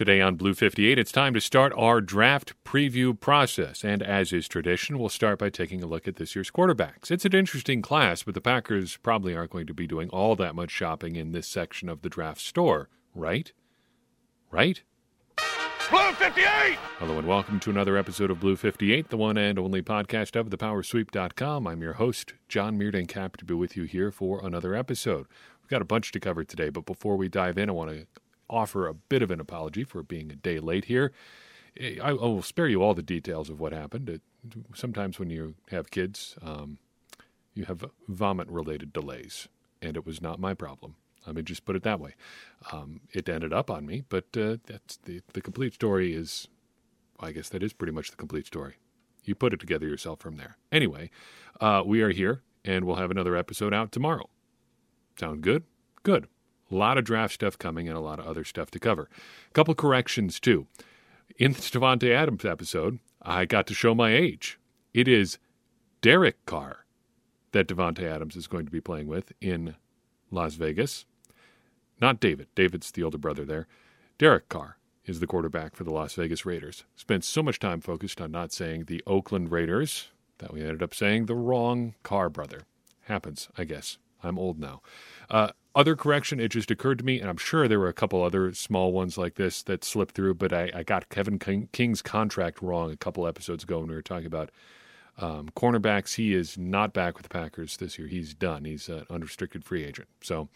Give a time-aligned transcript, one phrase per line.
[0.00, 3.84] Today on Blue 58, it's time to start our draft preview process.
[3.84, 7.10] And as is tradition, we'll start by taking a look at this year's quarterbacks.
[7.10, 10.54] It's an interesting class, but the Packers probably aren't going to be doing all that
[10.54, 13.52] much shopping in this section of the draft store, right?
[14.50, 14.82] Right?
[15.90, 16.78] Blue 58!
[16.98, 20.48] Hello and welcome to another episode of Blue 58, the one and only podcast of
[20.48, 21.66] thepowersweep.com.
[21.66, 25.26] I'm your host, John Meerdink, happy to be with you here for another episode.
[25.60, 28.06] We've got a bunch to cover today, but before we dive in, I want to
[28.50, 31.12] offer a bit of an apology for being a day late here.
[32.02, 34.08] I, will spare you all the details of what happened.
[34.08, 34.22] It,
[34.74, 36.78] sometimes when you have kids, um,
[37.54, 39.48] you have vomit related delays,
[39.80, 40.96] and it was not my problem.
[41.26, 42.14] Let me just put it that way.
[42.72, 46.48] Um, it ended up on me, but uh, that's the the complete story is.
[47.22, 48.76] I guess that is pretty much the complete story.
[49.24, 50.56] You put it together yourself from there.
[50.72, 51.10] Anyway,
[51.60, 54.30] uh, we are here, and we'll have another episode out tomorrow.
[55.18, 55.64] Sound good?
[56.02, 56.28] Good.
[56.70, 59.08] A lot of draft stuff coming and a lot of other stuff to cover.
[59.48, 60.66] A couple corrections, too.
[61.36, 64.58] In the Davante Adams episode, I got to show my age.
[64.94, 65.38] It is
[66.00, 66.84] Derek Carr
[67.52, 69.74] that Davante Adams is going to be playing with in
[70.30, 71.06] Las Vegas.
[72.00, 72.48] Not David.
[72.54, 73.66] David's the older brother there.
[74.18, 76.84] Derek Carr is the quarterback for the Las Vegas Raiders.
[76.94, 80.94] Spent so much time focused on not saying the Oakland Raiders that we ended up
[80.94, 82.62] saying the wrong Carr brother.
[83.02, 83.98] Happens, I guess.
[84.22, 84.82] I'm old now.
[85.28, 88.22] Uh, other correction, it just occurred to me, and I'm sure there were a couple
[88.22, 92.02] other small ones like this that slipped through, but I, I got Kevin King, King's
[92.02, 94.50] contract wrong a couple episodes ago when we were talking about
[95.18, 96.14] um, cornerbacks.
[96.14, 98.08] He is not back with the Packers this year.
[98.08, 98.64] He's done.
[98.64, 100.08] He's an unrestricted free agent.
[100.22, 100.48] So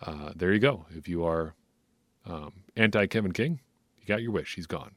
[0.00, 0.86] uh, there you go.
[0.90, 1.54] If you are
[2.26, 3.60] um, anti Kevin King,
[4.00, 4.54] you got your wish.
[4.54, 4.92] He's gone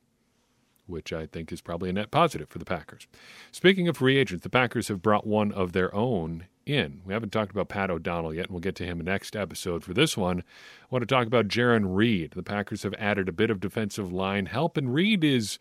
[0.88, 3.08] which I think is probably a net positive for the Packers.
[3.52, 7.02] Speaking of free agents, the Packers have brought one of their own in.
[7.06, 9.84] We haven't talked about Pat O'Donnell yet, and we'll get to him next episode.
[9.84, 12.32] For this one, I want to talk about Jarran Reed.
[12.32, 15.60] The Packers have added a bit of defensive line help, and Reed is,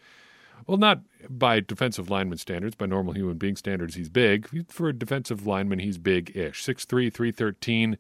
[0.67, 4.49] well, not by defensive lineman standards, by normal human being standards, he's big.
[4.71, 6.65] For a defensive lineman, he's big ish.
[6.65, 7.99] 6'3, 313.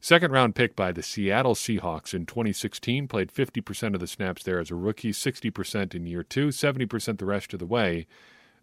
[0.00, 4.60] Second round pick by the Seattle Seahawks in 2016, played 50% of the snaps there
[4.60, 8.06] as a rookie, 60% in year two, 70% the rest of the way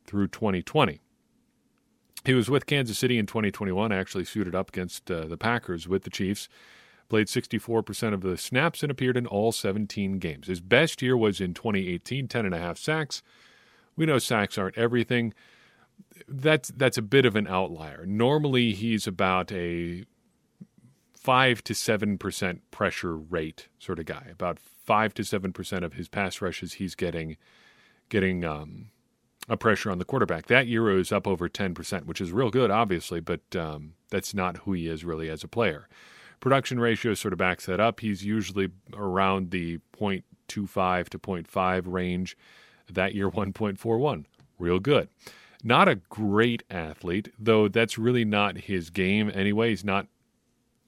[0.06, 1.02] through 2020.
[2.26, 6.04] He was with Kansas City in 2021, actually suited up against uh, the Packers with
[6.04, 6.48] the Chiefs.
[7.10, 10.48] Played 64% of the snaps and appeared in all 17 games.
[10.48, 13.22] His best year was in 2018, 10 and a half sacks.
[13.96, 15.34] We know sacks aren't everything.
[16.28, 18.06] That's that's a bit of an outlier.
[18.06, 20.06] Normally, he's about a
[21.14, 24.28] five to seven percent pressure rate sort of guy.
[24.32, 27.38] About five to seven percent of his pass rushes, he's getting
[28.10, 28.90] getting um,
[29.50, 30.48] a pressure on the quarterback.
[30.48, 34.58] That it was up over 10%, which is real good, obviously, but um, that's not
[34.58, 35.88] who he is really as a player.
[36.40, 38.00] Production ratio sort of backs that up.
[38.00, 42.38] He's usually around the 0.25 to 0.5 range.
[42.92, 44.26] That year, 1.41.
[44.60, 45.10] Real good.
[45.64, 49.70] Not a great athlete, though that's really not his game anyway.
[49.70, 50.08] He's not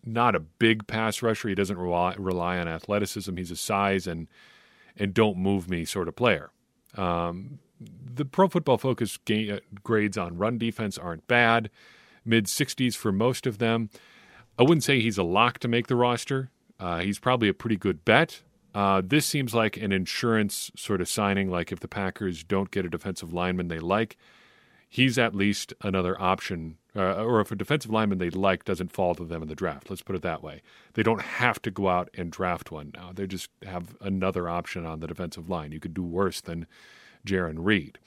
[0.07, 1.49] not a big pass rusher.
[1.49, 3.35] He doesn't rely, rely on athleticism.
[3.37, 4.27] He's a size and
[4.97, 6.51] and don't move me sort of player.
[6.95, 7.59] Um,
[8.15, 11.69] the Pro Football Focus ga- uh, grades on run defense aren't bad,
[12.23, 13.89] mid 60s for most of them.
[14.57, 16.49] I wouldn't say he's a lock to make the roster.
[16.79, 18.41] Uh, he's probably a pretty good bet.
[18.73, 21.49] Uh, this seems like an insurance sort of signing.
[21.49, 24.17] Like if the Packers don't get a defensive lineman they like,
[24.89, 26.77] he's at least another option.
[26.95, 29.89] Uh, or if a defensive lineman they like doesn't fall to them in the draft,
[29.89, 30.61] let's put it that way.
[30.93, 33.11] They don't have to go out and draft one now.
[33.13, 35.71] They just have another option on the defensive line.
[35.71, 36.67] You could do worse than
[37.25, 37.99] Jarran Reed.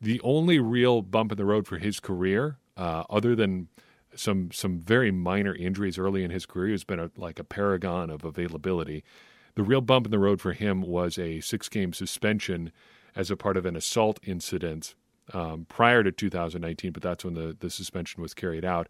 [0.00, 3.68] The only real bump in the road for his career, uh, other than
[4.14, 8.10] some some very minor injuries early in his career, has been a, like a paragon
[8.10, 9.04] of availability.
[9.54, 12.72] The real bump in the road for him was a six game suspension
[13.14, 14.94] as a part of an assault incident
[15.32, 18.88] um, prior to 2019, but that's when the, the suspension was carried out.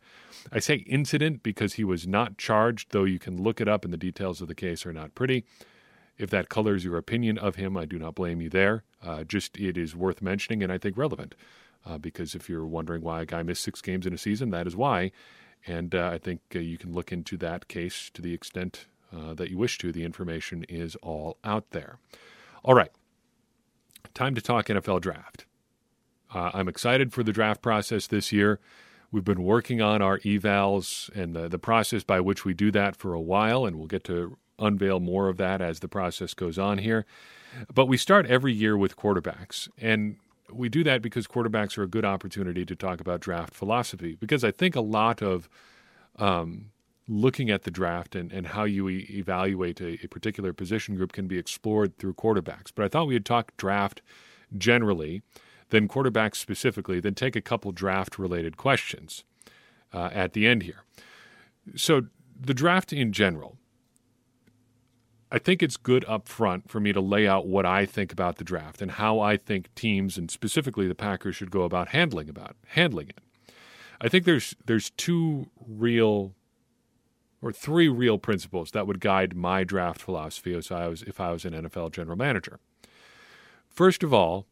[0.53, 3.93] I say incident because he was not charged, though you can look it up and
[3.93, 5.45] the details of the case are not pretty.
[6.19, 8.85] If that colors your opinion of him, I do not blame you there.
[9.03, 11.35] Uh, just it is worth mentioning and I think relevant
[11.85, 14.67] uh, because if you're wondering why a guy missed six games in a season, that
[14.67, 15.11] is why.
[15.67, 19.35] And uh, I think uh, you can look into that case to the extent uh,
[19.35, 19.93] that you wish to.
[19.93, 21.99] The information is all out there.
[22.65, 22.91] All right,
[24.15, 25.47] time to talk NFL draft.
[26.35, 28.59] Uh, I'm excited for the draft process this year.
[29.11, 32.97] We've been working on our evals and the, the process by which we do that
[32.97, 36.59] for a while, and we'll get to unveil more of that as the process goes
[36.59, 37.05] on here.
[37.73, 39.69] But we start every year with quarterbacks.
[39.79, 40.17] And
[40.51, 44.17] we do that because quarterbacks are a good opportunity to talk about draft philosophy.
[44.19, 45.49] Because I think a lot of
[46.17, 46.71] um,
[47.09, 51.13] looking at the draft and, and how you e- evaluate a, a, particular position group
[51.13, 52.71] can be explored through quarterbacks.
[52.75, 54.03] But I thought we would talk draft
[54.57, 55.23] generally,
[55.71, 59.25] then quarterbacks specifically, then take a couple draft related questions
[59.93, 60.85] uh, at the end here.
[61.77, 62.07] So,
[62.39, 63.57] the draft in general,
[65.35, 68.37] I think it's good up front for me to lay out what I think about
[68.37, 72.29] the draft and how I think teams and specifically the Packers should go about handling
[72.29, 73.19] about handling it.
[73.99, 76.35] I think there's there's two real
[77.41, 81.33] or three real principles that would guide my draft philosophy as I was if I
[81.33, 82.61] was an NFL general manager.
[83.71, 84.45] First of all,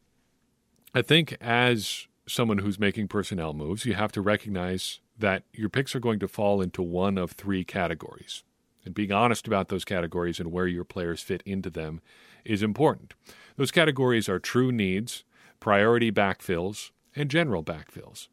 [0.95, 5.95] I think as someone who's making personnel moves, you have to recognize that your picks
[5.95, 8.45] are going to fall into one of three categories.
[8.85, 12.01] And being honest about those categories and where your players fit into them
[12.45, 13.15] is important.
[13.57, 15.25] Those categories are true needs,
[15.59, 18.29] priority backfills, and general backfills.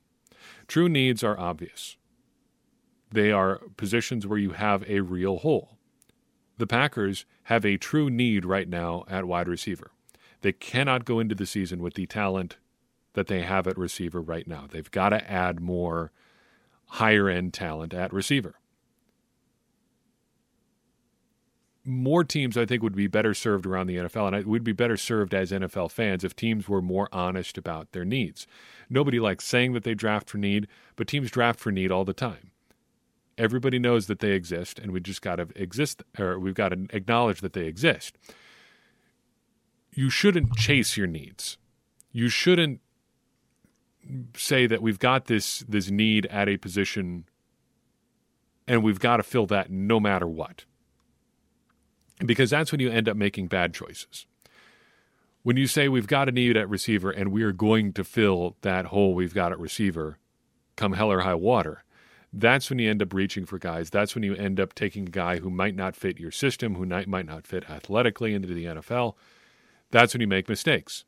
[0.68, 1.98] True needs are obvious.
[3.12, 5.78] They are positions where you have a real hole.
[6.58, 9.92] The Packers have a true need right now at wide receiver.
[10.42, 12.58] They cannot go into the season with the talent
[13.14, 14.66] that they have at receiver right now.
[14.70, 16.12] They've got to add more
[16.86, 18.56] higher end talent at receiver.
[21.88, 24.74] More teams, I think, would be better served around the NFL, and I would be
[24.74, 28.46] better served as NFL fans if teams were more honest about their needs.
[28.90, 32.14] Nobody likes saying that they draft for need, but teams draft for need all the
[32.14, 32.52] time
[33.38, 36.88] everybody knows that they exist, and we just got to exist, or we've got to
[36.90, 38.18] acknowledge that they exist.
[39.92, 41.58] You shouldn't chase your needs.
[42.12, 42.82] You shouldn't
[44.36, 47.26] say that we've got this this need at a position
[48.66, 50.64] and we've got to fill that no matter what.
[52.26, 54.26] Because that's when you end up making bad choices.
[55.44, 58.58] When you say we've got a need at receiver and we are going to fill
[58.62, 60.18] that hole we've got at receiver,
[60.76, 61.84] come hell or high water,
[62.34, 63.90] that's when you end up reaching for guys.
[63.90, 66.86] That's when you end up taking a guy who might not fit your system, who
[66.86, 69.16] might not fit athletically into the NFL.
[69.92, 71.06] That's when you make mistakes.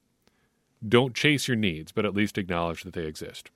[0.88, 3.52] Don't chase your needs, but at least acknowledge that they exist.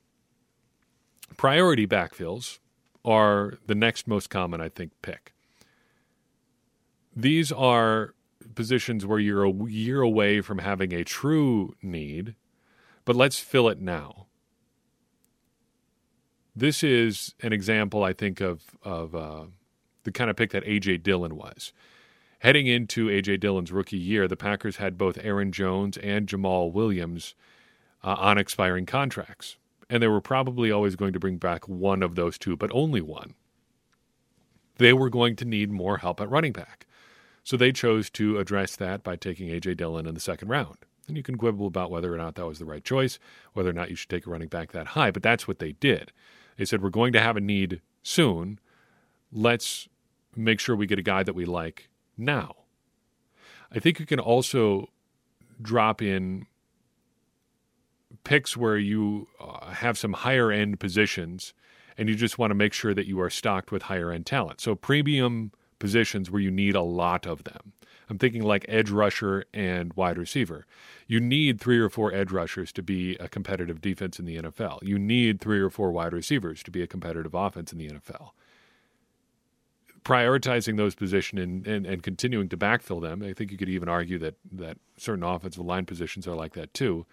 [1.38, 2.60] Priority backfills
[3.06, 5.32] are the next most common, I think, pick.
[7.15, 8.13] These are
[8.56, 12.36] positions where you're a year away from having a true need,
[13.06, 14.27] but let's fill it now.
[16.56, 19.45] This is an example, I think, of of uh,
[20.04, 21.74] the kind of pick that AJ Dillon was.
[22.39, 27.36] Heading into AJ Dillon's rookie year, the Packers had both Aaron Jones and Jamaal Williams
[28.04, 29.57] uh, on expiring contracts,
[29.89, 33.01] and they were probably always going to bring back one of those two, but only
[33.01, 33.33] one.
[34.77, 36.86] They were going to need more help at running back,
[37.44, 40.78] so they chose to address that by taking AJ Dillon in the second round.
[41.07, 43.19] And you can quibble about whether or not that was the right choice,
[43.54, 45.74] whether or not you should take a running back that high, but that's what they
[45.74, 46.13] did.
[46.57, 48.60] They said, We're going to have a need soon.
[49.31, 49.90] Let's
[50.36, 52.56] make sure we get a guy that we like now.
[53.72, 54.90] I think you can also
[55.62, 56.45] drop in
[58.24, 61.54] picks where you uh, have some higher end positions
[61.98, 64.62] and you just want to make sure that you are stocked with higher end talent.
[64.62, 65.51] So, premium
[65.83, 67.74] positions where you need a lot of them.
[68.09, 70.65] I'm thinking like edge rusher and wide receiver.
[71.07, 74.81] You need three or four edge rushers to be a competitive defense in the NFL.
[74.81, 78.30] You need three or four wide receivers to be a competitive offense in the NFL.
[80.06, 83.89] Prioritizing those positions and, and, and continuing to backfill them, I think you could even
[83.89, 87.06] argue that, that certain offensive line positions are like that too,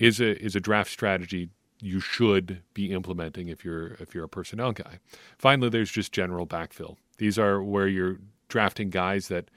[0.00, 1.50] is a is a draft strategy
[1.80, 4.98] you should be implementing if you're if you're a personnel guy.
[5.38, 6.96] Finally, there's just general backfill.
[7.20, 8.16] These are where you're
[8.48, 9.50] drafting guys that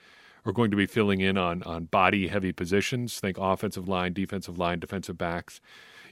[0.45, 3.21] are going to be filling in on on body heavy positions.
[3.21, 5.61] Think offensive line, defensive line, defensive backs.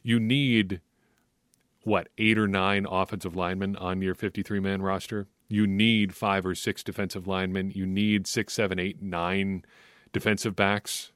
[0.02, 0.80] You need
[1.84, 5.28] what eight or nine offensive linemen on your 53 man roster.
[5.50, 7.72] You need five or six defensive linemen.
[7.72, 9.66] You need six, seven, eight, nine
[10.14, 11.12] defensive backs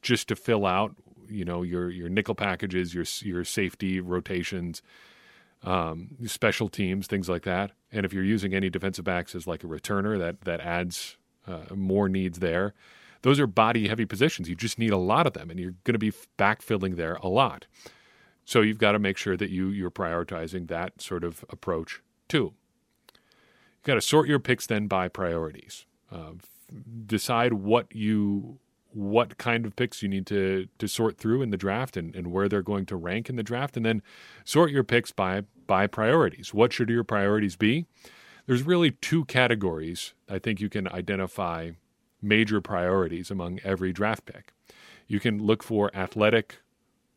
[0.00, 0.94] just to fill out,
[1.28, 4.80] you know, your your nickel packages, your your safety rotations,
[5.64, 7.72] um, special teams, things like that.
[7.90, 11.16] And if you're using any defensive backs as like a returner, that that adds
[11.46, 12.74] uh, more needs there.
[13.22, 14.48] Those are body heavy positions.
[14.48, 17.28] You just need a lot of them, and you're going to be backfilling there a
[17.28, 17.66] lot.
[18.44, 22.52] So you've got to make sure that you you're prioritizing that sort of approach too.
[23.14, 25.86] You've got to sort your picks then by priorities.
[26.12, 26.32] Uh,
[27.06, 28.58] decide what you
[28.94, 32.32] what kind of picks you need to to sort through in the draft and, and
[32.32, 34.02] where they're going to rank in the draft, and then
[34.44, 36.54] sort your picks by by priorities.
[36.54, 37.86] What should your priorities be?
[38.46, 41.72] There's really two categories I think you can identify
[42.20, 44.52] major priorities among every draft pick.
[45.06, 46.60] You can look for athletic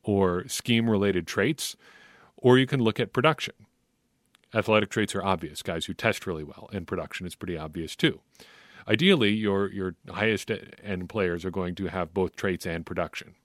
[0.04, 1.76] or scheme related traits,
[2.38, 3.54] or you can look at production.
[4.54, 5.62] Athletic traits are obvious.
[5.62, 8.22] Guys who test really well, and production is pretty obvious too.
[8.88, 10.52] Ideally, your your highest
[10.84, 13.36] end players are going to have both traits and production.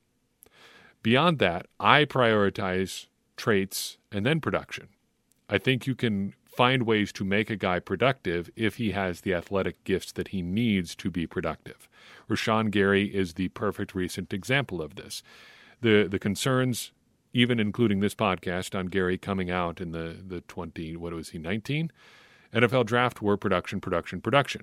[1.02, 3.06] Beyond that, I prioritize
[3.36, 4.88] traits and then production.
[5.48, 9.34] I think you can find ways to make a guy productive if he has the
[9.34, 11.88] athletic gifts that he needs to be productive.
[12.28, 15.22] Rashan Gary is the perfect recent example of this.
[15.80, 16.92] The the concerns,
[17.32, 21.38] even including this podcast on Gary coming out in the, the 20, what was he,
[21.38, 21.90] 19?
[22.52, 24.62] NFL draft were production, production, production.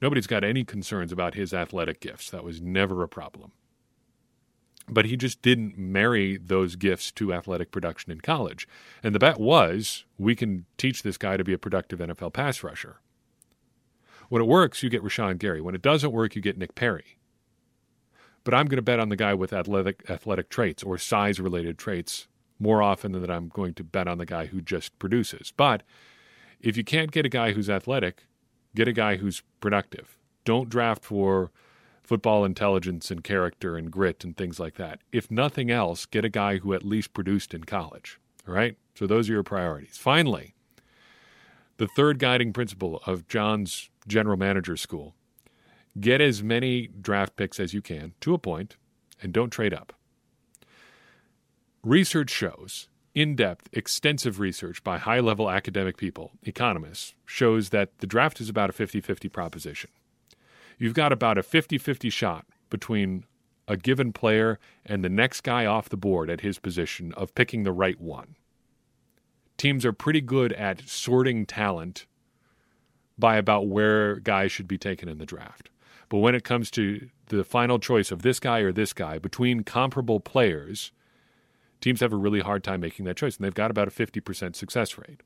[0.00, 2.30] Nobody's got any concerns about his athletic gifts.
[2.30, 3.52] That was never a problem.
[4.88, 8.66] But he just didn't marry those gifts to athletic production in college.
[9.02, 12.62] And the bet was we can teach this guy to be a productive NFL pass
[12.62, 13.00] rusher.
[14.28, 15.60] When it works, you get Rashan Gary.
[15.60, 17.18] When it doesn't work, you get Nick Perry.
[18.44, 21.76] But I'm going to bet on the guy with athletic athletic traits or size related
[21.76, 25.52] traits more often than I'm going to bet on the guy who just produces.
[25.56, 25.82] But
[26.60, 28.24] if you can't get a guy who's athletic,
[28.74, 30.16] Get a guy who's productive.
[30.44, 31.50] Don't draft for
[32.02, 35.00] football intelligence and character and grit and things like that.
[35.12, 38.18] If nothing else, get a guy who at least produced in college.
[38.46, 38.76] All right?
[38.94, 39.96] So those are your priorities.
[39.98, 40.54] Finally,
[41.76, 45.14] the third guiding principle of John's general manager school
[46.00, 48.76] get as many draft picks as you can to a point
[49.22, 49.92] and don't trade up.
[51.82, 58.06] Research shows in depth, extensive research by high level academic people, economists, shows that the
[58.06, 59.90] draft is about a 50 50 proposition.
[60.78, 63.24] You've got about a 50 50 shot between
[63.66, 67.64] a given player and the next guy off the board at his position of picking
[67.64, 68.36] the right one.
[69.56, 72.06] Teams are pretty good at sorting talent
[73.18, 75.70] by about where guys should be taken in the draft.
[76.08, 79.64] But when it comes to the final choice of this guy or this guy between
[79.64, 80.92] comparable players,
[81.80, 84.56] teams have a really hard time making that choice, and they've got about a 50%
[84.56, 85.22] success rate.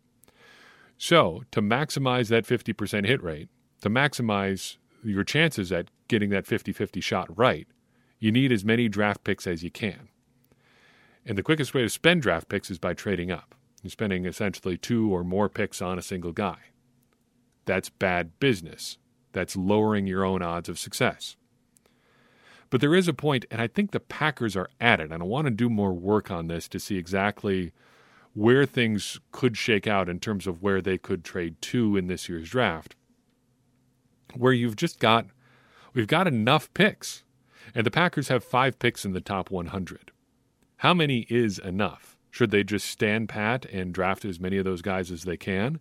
[0.98, 3.48] So, to maximize that 50% hit rate,
[3.80, 7.66] to maximize your chances at getting that 50 50 shot right,
[8.18, 10.08] you need as many draft picks as you can.
[11.26, 13.54] And the quickest way to spend draft picks is by trading up.
[13.82, 16.58] You're spending essentially two or more picks on a single guy.
[17.64, 18.98] That's bad business.
[19.32, 21.36] That's lowering your own odds of success.
[22.72, 25.12] But there is a point, and I think the Packers are at it.
[25.12, 27.70] And I want to do more work on this to see exactly
[28.32, 32.30] where things could shake out in terms of where they could trade to in this
[32.30, 32.96] year's draft.
[34.34, 35.26] Where you've just got,
[35.92, 37.24] we've got enough picks.
[37.74, 40.10] And the Packers have five picks in the top 100.
[40.78, 42.16] How many is enough?
[42.30, 45.78] Should they just stand pat and draft as many of those guys as they can?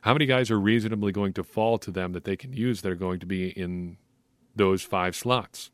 [0.00, 2.90] How many guys are reasonably going to fall to them that they can use that
[2.90, 3.98] are going to be in
[4.56, 5.70] those five slots?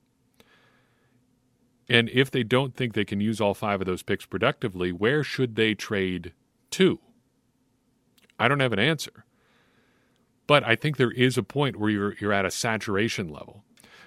[1.88, 5.24] And if they don't think they can use all five of those picks productively, where
[5.24, 6.32] should they trade
[6.72, 7.00] to?
[8.38, 9.24] I don't have an answer.
[10.46, 13.64] But I think there is a point where you're you're at a saturation level.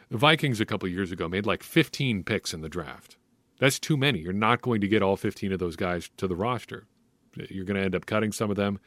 [0.10, 3.18] The Vikings a couple years ago made like 15 picks in the draft.
[3.60, 4.20] That's too many.
[4.20, 6.88] You're not going to get all 15 of those guys to the roster.
[7.36, 8.80] You're going to end up cutting some of them.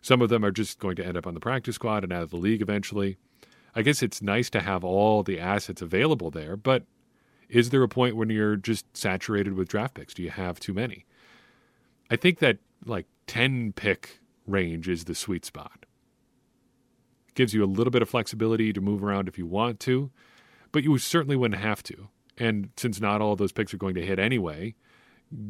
[0.00, 2.22] Some of them are just going to end up on the practice squad and out
[2.22, 3.18] of the league eventually.
[3.74, 6.84] I guess it's nice to have all the assets available there, but
[7.52, 10.14] is there a point when you're just saturated with draft picks?
[10.14, 11.04] Do you have too many?
[12.10, 15.84] I think that like 10 pick range is the sweet spot.
[17.34, 20.10] gives you a little bit of flexibility to move around if you want to,
[20.72, 22.08] but you certainly wouldn't have to.
[22.38, 24.74] And since not all those picks are going to hit anyway,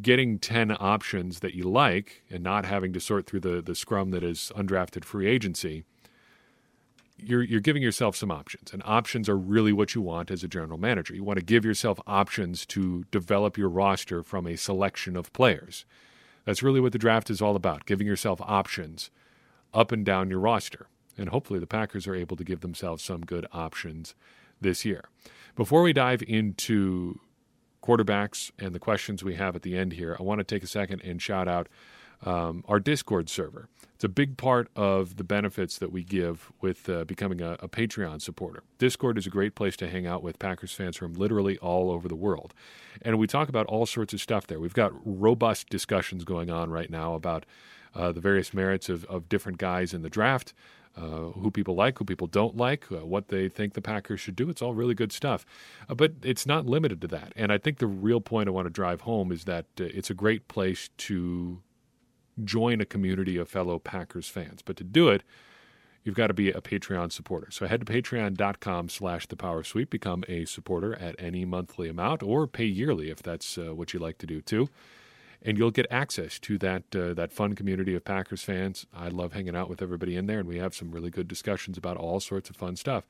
[0.00, 4.10] getting 10 options that you like and not having to sort through the, the scrum
[4.10, 5.84] that is undrafted free agency
[7.16, 10.48] you're you're giving yourself some options, and options are really what you want as a
[10.48, 11.14] general manager.
[11.14, 15.84] You want to give yourself options to develop your roster from a selection of players.
[16.44, 19.10] That's really what the draft is all about, giving yourself options
[19.72, 20.86] up and down your roster.
[21.16, 24.14] And hopefully the Packers are able to give themselves some good options
[24.60, 25.04] this year.
[25.54, 27.20] Before we dive into
[27.82, 30.68] quarterbacks and the questions we have at the end here, I want to take a
[30.68, 31.68] second and shout out
[32.22, 33.68] um, our Discord server.
[33.94, 37.68] It's a big part of the benefits that we give with uh, becoming a, a,
[37.68, 38.64] Patreon supporter.
[38.78, 42.08] Discord is a great place to hang out with Packers fans from literally all over
[42.08, 42.52] the world.
[43.00, 44.58] And we talk about all sorts of stuff there.
[44.58, 47.46] We've got robust discussions going on right now about
[47.94, 50.52] uh, the various merits of, of different guys in the draft.
[50.94, 54.36] Uh, who people like, who people don't like, uh, what they think the Packers should
[54.36, 54.50] do.
[54.50, 55.46] It's all really good stuff.
[55.88, 57.32] Uh, but it's not limited to that.
[57.34, 60.10] And I think the real point I want to drive home is that uh, it's
[60.10, 61.62] a great place to
[62.42, 64.62] join a community of fellow Packers fans.
[64.62, 65.22] But to do it,
[66.04, 67.50] you've got to be a Patreon supporter.
[67.50, 69.36] So head to patreon.com slash the
[69.90, 74.00] become a supporter at any monthly amount or pay yearly if that's uh, what you
[74.00, 74.68] like to do too.
[75.44, 78.86] and you'll get access to that uh, that fun community of Packers fans.
[78.94, 81.76] I love hanging out with everybody in there, and we have some really good discussions
[81.76, 83.04] about all sorts of fun stuff.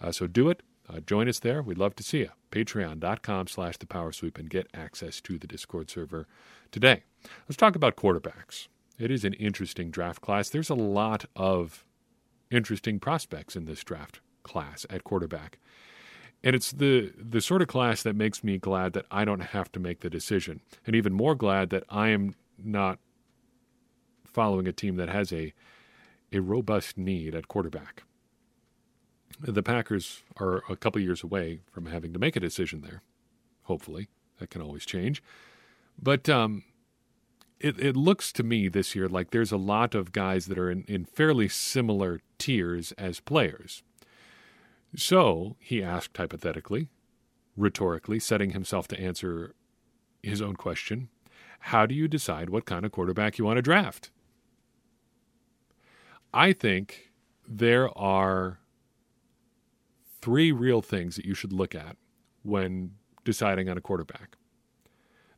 [0.00, 0.62] Uh, so do it.
[0.88, 1.62] Uh, join us there.
[1.62, 2.30] We'd love to see you.
[2.50, 3.86] Patreon.com slash the
[4.38, 6.26] and get access to the Discord server
[6.72, 7.04] today.
[7.48, 8.66] Let's talk about quarterbacks.
[8.98, 10.48] It is an interesting draft class.
[10.48, 11.84] There's a lot of
[12.50, 15.58] interesting prospects in this draft class at quarterback.
[16.44, 19.70] And it's the the sort of class that makes me glad that I don't have
[19.72, 22.98] to make the decision, and even more glad that I am not
[24.24, 25.52] following a team that has a
[26.32, 28.02] a robust need at quarterback.
[29.40, 33.02] The Packers are a couple years away from having to make a decision there.
[33.64, 35.22] Hopefully, that can always change.
[36.02, 36.64] But um,
[37.60, 40.70] it, it looks to me this year like there's a lot of guys that are
[40.70, 43.82] in, in fairly similar tiers as players.
[44.94, 46.88] So, he asked hypothetically,
[47.56, 49.54] rhetorically, setting himself to answer
[50.22, 51.08] his own question
[51.60, 54.10] How do you decide what kind of quarterback you want to draft?
[56.34, 57.12] I think
[57.46, 58.58] there are
[60.20, 61.96] three real things that you should look at
[62.42, 62.92] when
[63.24, 64.36] deciding on a quarterback.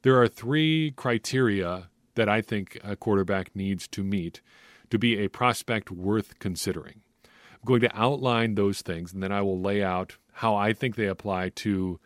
[0.04, 4.42] There are three criteria that I think a quarterback needs to meet
[4.90, 7.00] to be a prospect worth considering.
[7.24, 10.96] I'm going to outline those things and then I will lay out how I think
[10.96, 11.98] they apply to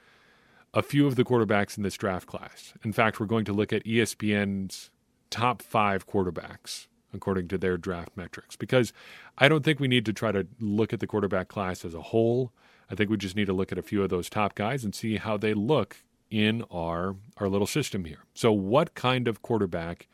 [0.73, 2.73] a few of the quarterbacks in this draft class.
[2.85, 4.91] In fact, we're going to look at ESPN's
[5.29, 8.93] top five quarterbacks according to their draft metrics because
[9.39, 12.03] I don't think we need to try to look at the quarterback class as a
[12.03, 12.53] whole.
[12.89, 14.95] I think we just need to look at a few of those top guys and
[14.95, 18.25] see how they look in our our little system here.
[18.35, 20.09] So what kind of quarterback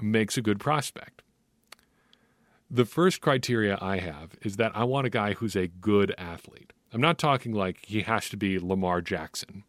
[0.00, 1.22] makes a good prospect?
[2.70, 6.72] The first criteria I have is that I want a guy who's a good athlete.
[6.92, 9.64] I'm not talking like he has to be Lamar Jackson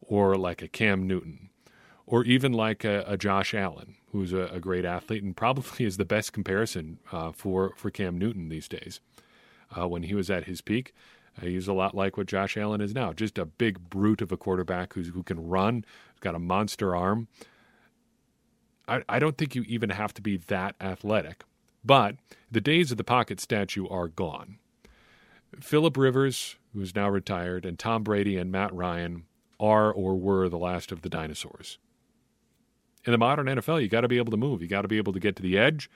[0.00, 1.50] or like a Cam Newton
[2.06, 5.96] or even like a, a Josh Allen, who's a, a, great athlete and probably is
[5.96, 9.00] the best comparison uh, for, for Cam Newton these days.
[9.76, 10.94] Uh, when he was at his peak,
[11.40, 14.36] he's a lot like what Josh Allen is now, just a big brute of a
[14.36, 17.28] quarterback who's, who can run, who's got a monster arm.
[18.88, 21.44] I, I don't think you even have to be that athletic,
[21.84, 22.16] but
[22.50, 24.58] the days of the pocket statue are gone.
[25.60, 29.24] Philip Rivers, who's now retired, and Tom Brady and Matt Ryan
[29.58, 31.78] are or were the last of the dinosaurs.
[33.04, 34.60] In the modern NFL, you got to be able to move.
[34.60, 35.88] You got to be able to get to the edge.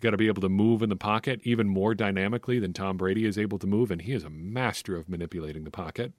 [0.00, 2.96] You got to be able to move in the pocket even more dynamically than Tom
[2.96, 6.12] Brady is able to move, and he is a master of manipulating the pocket.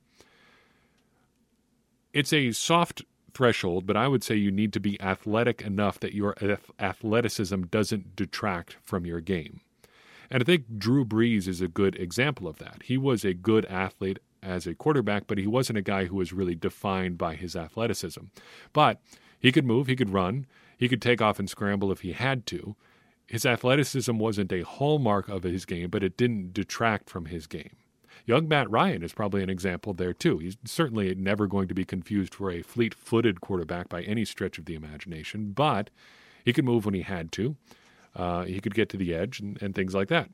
[2.14, 3.02] It's a soft
[3.34, 6.36] threshold, but I would say you need to be athletic enough that your
[6.80, 9.62] athleticism doesn't detract from your game.
[10.30, 12.84] And I think Drew Brees is a good example of that.
[12.86, 16.34] He was a good athlete as a quarterback, but he wasn't a guy who was
[16.34, 18.26] really defined by his athleticism.
[18.74, 19.02] But
[19.40, 20.46] he could move, he could run,
[20.78, 22.76] he could take off and scramble if he had to
[23.32, 27.78] his athleticism wasn't a hallmark of his game, but it didn't detract from his game.
[28.26, 30.40] Young Matt Ryan is probably an example there too.
[30.40, 34.58] He's certainly never going to be confused for a fleet footed quarterback by any stretch
[34.58, 35.90] of the imagination, but
[36.44, 37.56] he could move when he had to.
[38.14, 40.30] Uh, he could get to the edge and, and things like that.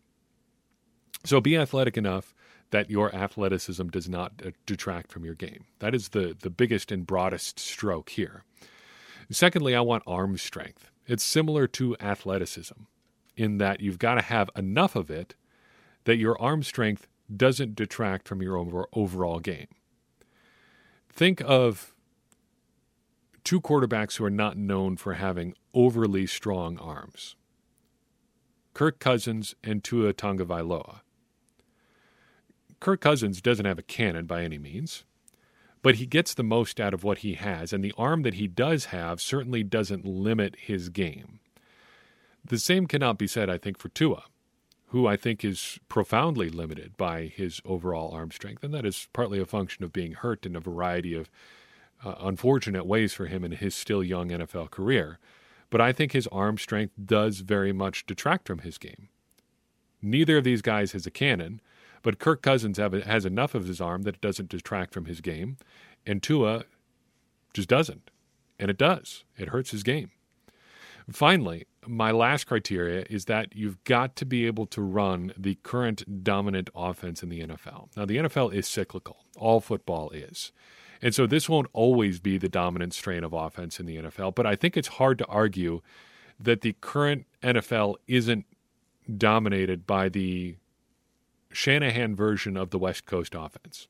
[1.24, 2.34] So be athletic enough
[2.72, 5.66] that your athleticism does not uh, detract from your game.
[5.78, 8.44] That is the, the biggest and broadest stroke here.
[9.30, 10.90] Secondly, I want arm strength.
[11.08, 12.74] It's similar to athleticism
[13.36, 15.36] in that you've got to have enough of it
[16.04, 19.68] that your arm strength doesn't detract from your over, overall game.
[21.12, 21.94] Think of
[23.44, 27.36] two quarterbacks who are not known for having overly strong arms
[28.74, 31.00] Kirk Cousins and Tua Tagovailoa.
[32.80, 35.04] Kirk Cousins doesn't have a cannon by any means
[35.88, 38.46] but he gets the most out of what he has, and the arm that he
[38.46, 41.40] does have certainly doesn't limit his game.
[42.44, 44.24] The same cannot be said, I think, for Tua,
[44.88, 49.40] who I think is profoundly limited by his overall arm strength, and that is partly
[49.40, 51.30] a function of being hurt in a variety of
[52.04, 55.20] uh, unfortunate ways for him in his still young NFL career.
[55.70, 59.08] But I think his arm strength does very much detract from his game.
[60.02, 61.62] Neither of these guys has a cannon,
[62.02, 65.22] but Kirk Cousins have, has enough of his arm that it doesn't detract from his
[65.22, 65.58] game,
[66.06, 66.66] and Tua
[67.54, 68.10] just doesn't.
[68.60, 69.24] And it does.
[69.38, 70.12] It hurts his game.
[71.12, 76.24] Finally, my last criteria is that you've got to be able to run the current
[76.24, 77.96] dominant offense in the NFL.
[77.96, 80.52] Now, the NFL is cyclical, all football is.
[81.02, 84.46] And so this won't always be the dominant strain of offense in the NFL, but
[84.46, 85.82] I think it's hard to argue
[86.40, 88.46] that the current NFL isn't
[89.18, 90.56] dominated by the
[91.52, 93.88] Shanahan version of the West Coast offense.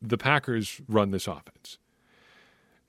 [0.00, 1.78] The Packers run this offense.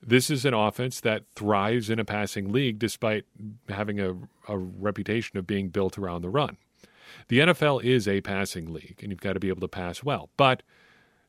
[0.02, 3.24] This is an offense that thrives in a passing league despite
[3.68, 4.16] having a,
[4.48, 6.56] a reputation of being built around the run.
[7.28, 10.30] The NFL is a passing league, and you've got to be able to pass well.
[10.36, 10.62] But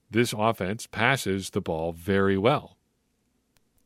[0.09, 2.77] this offense passes the ball very well.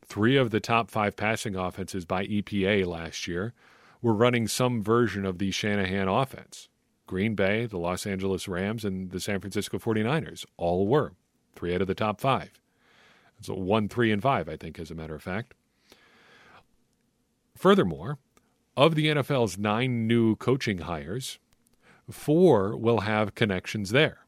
[0.04, 3.54] Three of the top five passing offenses by EPA last year
[4.02, 6.68] were running some version of the Shanahan offense.
[7.06, 11.12] Green Bay, the Los Angeles Rams, and the San Francisco 49ers all were.
[11.54, 12.50] Three out of the top five.
[13.40, 15.54] So one, three, and five, I think, as a matter of fact.
[17.54, 18.18] Furthermore,
[18.76, 21.38] of the NFL's nine new coaching hires,
[22.10, 24.26] four will have connections there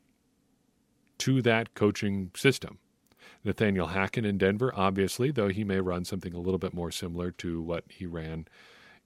[1.18, 2.78] to that coaching system.
[3.44, 7.30] Nathaniel Hackett in Denver, obviously, though he may run something a little bit more similar
[7.32, 8.46] to what he ran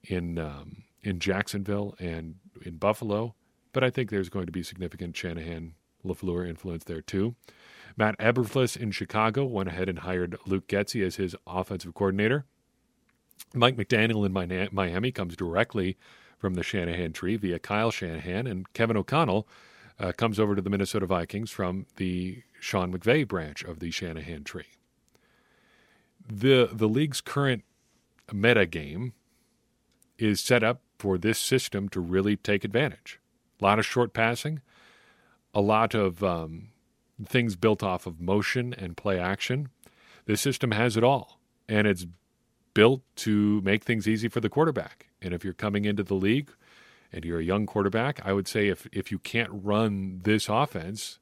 [0.02, 3.34] in um, in Jacksonville and in Buffalo.
[3.72, 7.34] But I think there's going to be significant Shanahan LaFleur influence there too.
[7.96, 12.44] Matt Eberflus in Chicago went ahead and hired Luke Getsy as his offensive coordinator.
[13.54, 15.96] Mike McDaniel in Miami comes directly
[16.38, 19.46] from the Shanahan tree via Kyle Shanahan, and Kevin O'Connell
[20.00, 24.44] uh, comes over to the Minnesota Vikings from the Sean McVay branch of the Shanahan
[24.44, 24.66] tree.
[26.26, 27.64] The the league's current
[28.32, 29.12] meta game
[30.18, 33.18] is set up for this system to really take advantage.
[33.62, 34.60] A lot of short passing,
[35.54, 36.70] a lot of um,
[37.24, 39.68] things built off of motion and play action.
[40.24, 42.06] This system has it all, and it's
[42.74, 45.10] built to make things easy for the quarterback.
[45.20, 46.50] And if you're coming into the league
[47.12, 51.20] and you're a young quarterback, I would say if if you can't run this offense,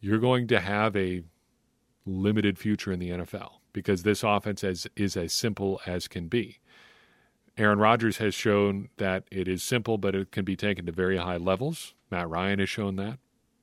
[0.00, 1.24] you're going to have a
[2.04, 6.58] limited future in the NFL because this offense is, is as simple as can be.
[7.58, 11.16] Aaron Rodgers has shown that it is simple, but it can be taken to very
[11.16, 11.94] high levels.
[12.10, 13.18] Matt Ryan has shown that.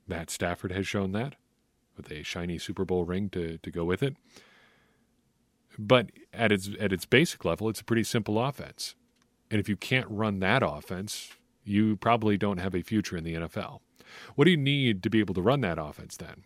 [0.07, 1.35] Matt Stafford has shown that
[1.95, 4.15] with a shiny Super Bowl ring to, to go with it.
[5.77, 8.95] But at its at its basic level, it's a pretty simple offense.
[9.49, 11.31] And if you can't run that offense,
[11.63, 13.79] you probably don't have a future in the NFL.
[14.35, 16.43] What do you need to be able to run that offense then?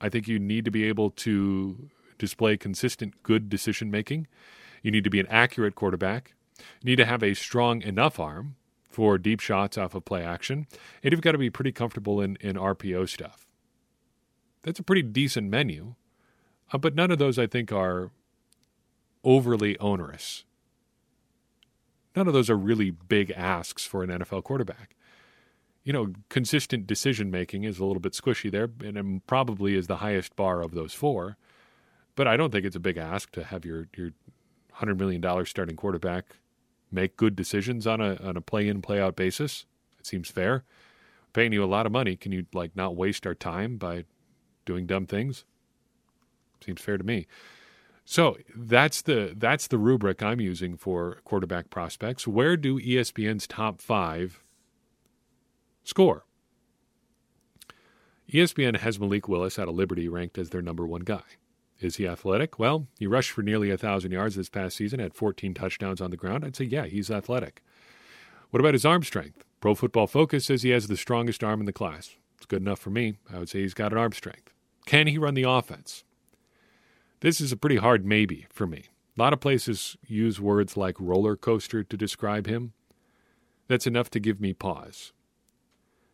[0.00, 1.88] I think you need to be able to
[2.18, 4.26] display consistent good decision making.
[4.82, 6.34] You need to be an accurate quarterback.
[6.82, 8.56] Need to have a strong enough arm
[8.88, 10.66] for deep shots off of play action.
[11.02, 13.46] And you've got to be pretty comfortable in, in RPO stuff.
[14.62, 15.94] That's a pretty decent menu.
[16.72, 18.10] Uh, but none of those, I think, are
[19.22, 20.44] overly onerous
[22.16, 24.96] none of those are really big asks for an NFL quarterback.
[25.84, 29.96] You know, consistent decision making is a little bit squishy there, and probably is the
[29.96, 31.36] highest bar of those four.
[32.16, 34.10] But I don't think it's a big ask to have your your
[34.72, 36.36] hundred million dollar starting quarterback
[36.90, 39.66] make good decisions on a on a play in play out basis.
[39.98, 40.64] It seems fair.
[41.32, 44.04] Paying you a lot of money, can you like not waste our time by
[44.64, 45.44] doing dumb things?
[46.64, 47.26] Seems fair to me.
[48.04, 52.26] So that's the that's the rubric I'm using for quarterback prospects.
[52.26, 54.42] Where do ESPN's top five
[55.82, 56.24] score?
[58.32, 61.22] ESPN has Malik Willis out of Liberty ranked as their number one guy.
[61.80, 62.58] Is he athletic?
[62.58, 66.10] Well, he rushed for nearly a thousand yards this past season, had 14 touchdowns on
[66.10, 66.44] the ground.
[66.44, 67.62] I'd say, yeah, he's athletic.
[68.50, 69.44] What about his arm strength?
[69.60, 72.16] Pro Football Focus says he has the strongest arm in the class.
[72.36, 73.18] It's good enough for me.
[73.32, 74.52] I would say he's got an arm strength.
[74.86, 76.04] Can he run the offense?
[77.20, 78.84] This is a pretty hard maybe for me.
[79.16, 82.72] A lot of places use words like roller coaster to describe him.
[83.68, 85.12] That's enough to give me pause.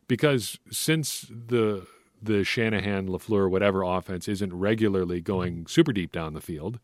[0.08, 1.86] Because since the
[2.22, 6.78] the Shanahan, LaFleur, whatever offense isn't regularly going super deep down the field,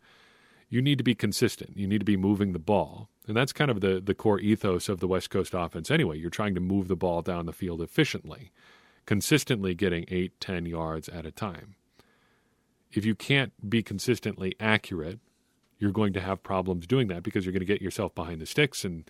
[0.68, 1.77] you need to be consistent.
[1.77, 3.09] You need to be moving the ball.
[3.27, 6.18] And that's kind of the, the core ethos of the West Coast offense anyway.
[6.18, 8.53] You're trying to move the ball down the field efficiently,
[9.07, 11.77] consistently getting eight, ten yards at a time
[12.92, 15.18] if you can't be consistently accurate,
[15.79, 18.46] you're going to have problems doing that because you're going to get yourself behind the
[18.46, 19.09] sticks and,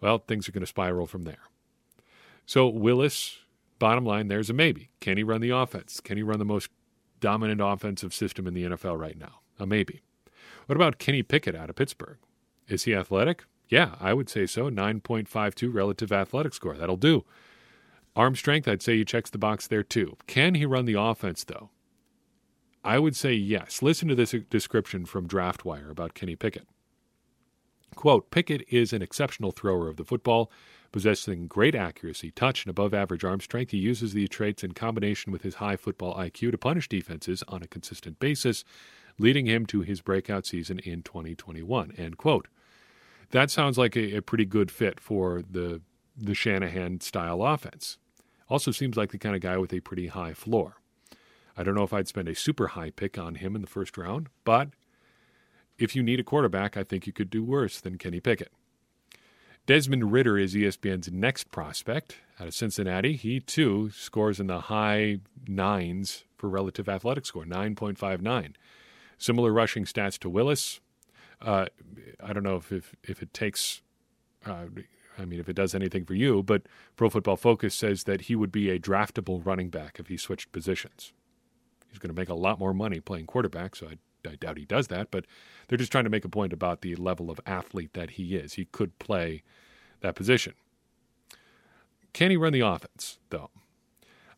[0.00, 1.42] well, things are going to spiral from there.
[2.46, 3.38] So, Willis,
[3.78, 4.90] bottom line, there's a maybe.
[5.00, 6.00] Can he run the offense?
[6.00, 6.70] Can he run the most
[7.20, 9.40] dominant offensive system in the NFL right now?
[9.58, 10.00] A maybe.
[10.66, 12.18] What about Kenny Pickett out of Pittsburgh?
[12.68, 13.44] Is he athletic?
[13.68, 14.70] Yeah, I would say so.
[14.70, 16.76] 9.52 relative athletic score.
[16.76, 17.24] That'll do.
[18.16, 20.16] Arm strength, I'd say he checks the box there too.
[20.26, 21.70] Can he run the offense, though?
[22.84, 23.82] I would say yes.
[23.82, 26.66] Listen to this description from DraftWire about Kenny Pickett.
[27.94, 30.50] Quote Pickett is an exceptional thrower of the football,
[30.98, 33.70] possessing great accuracy, touch, and above average arm strength.
[33.70, 37.62] He uses these traits in combination with his high football IQ to punish defenses on
[37.62, 38.64] a consistent basis,
[39.16, 41.92] leading him to his breakout season in 2021.
[41.96, 42.48] End quote.
[43.30, 45.82] That sounds like a, a pretty good fit for the
[46.16, 47.96] the Shanahan style offense.
[48.50, 50.78] Also seems like the kind of guy with a pretty high floor.
[51.56, 53.96] I don't know if I'd spend a super high pick on him in the first
[53.96, 54.70] round, but
[55.78, 58.50] if you need a quarterback, I think you could do worse than Kenny Pickett.
[59.68, 63.16] Desmond Ridder is ESPN's next prospect out of Cincinnati.
[63.16, 68.54] He too scores in the high nines for relative athletic score, 9.59.
[69.18, 70.80] Similar rushing stats to Willis.
[71.42, 71.66] Uh,
[72.24, 73.82] I don't know if, if, if it takes,
[74.46, 74.68] uh,
[75.18, 76.62] I mean, if it does anything for you, but
[76.96, 80.50] Pro Football Focus says that he would be a draftable running back if he switched
[80.50, 81.12] positions.
[81.90, 84.64] He's going to make a lot more money playing quarterback, so I, I doubt he
[84.64, 85.24] does that, but
[85.66, 88.54] they're just trying to make a point about the level of athlete that he is.
[88.54, 89.42] He could play
[90.00, 90.54] that position.
[92.12, 93.50] Can he run the offense, though?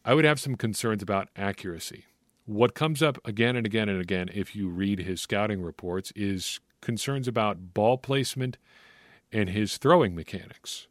[0.04, 2.06] I would have some concerns about accuracy.
[2.46, 6.60] What comes up again and again and again if you read his scouting reports is
[6.80, 8.56] concerns about ball placement
[9.32, 10.88] and his throwing mechanics.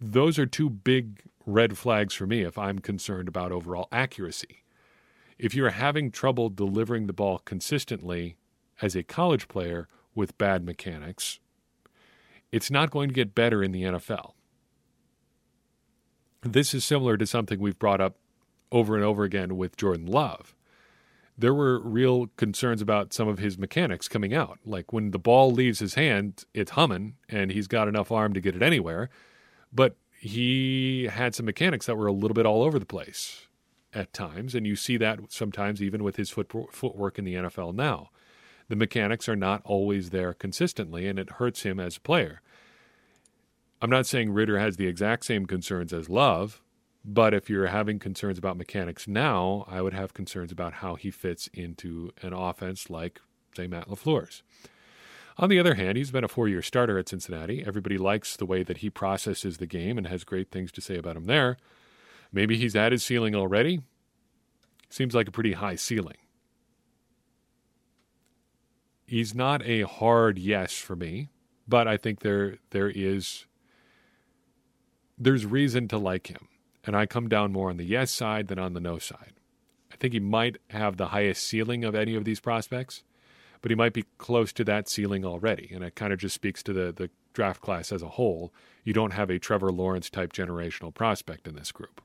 [0.00, 4.62] Those are two big red flags for me if I'm concerned about overall accuracy.
[5.38, 8.36] If you're having trouble delivering the ball consistently
[8.82, 11.38] as a college player with bad mechanics,
[12.50, 14.32] it's not going to get better in the NFL.
[16.42, 18.16] This is similar to something we've brought up
[18.72, 20.54] over and over again with Jordan Love.
[21.36, 24.58] There were real concerns about some of his mechanics coming out.
[24.64, 28.40] Like when the ball leaves his hand, it's humming and he's got enough arm to
[28.40, 29.08] get it anywhere.
[29.72, 33.47] But he had some mechanics that were a little bit all over the place
[33.94, 34.54] at times.
[34.54, 38.10] And you see that sometimes even with his foot, footwork in the NFL now
[38.68, 42.42] the mechanics are not always there consistently, and it hurts him as a player.
[43.80, 46.60] I'm not saying Ridder has the exact same concerns as Love,
[47.04, 51.10] but if you're having concerns about mechanics now, I would have concerns about how he
[51.10, 53.20] fits into an offense like,
[53.56, 54.42] say, Matt LaFleur's.
[55.38, 57.64] On the other hand, he's been a four year starter at Cincinnati.
[57.64, 60.96] Everybody likes the way that he processes the game and has great things to say
[60.96, 61.56] about him there.
[62.32, 63.82] Maybe he's at his ceiling already.
[64.90, 66.16] Seems like a pretty high ceiling
[69.08, 71.30] he's not a hard yes for me,
[71.66, 73.46] but I think there there is
[75.16, 76.46] there's reason to like him.
[76.84, 79.32] And I come down more on the yes side than on the no side.
[79.92, 83.02] I think he might have the highest ceiling of any of these prospects,
[83.60, 85.70] but he might be close to that ceiling already.
[85.74, 88.52] And it kind of just speaks to the, the draft class as a whole.
[88.84, 92.00] You don't have a Trevor Lawrence type generational prospect in this group.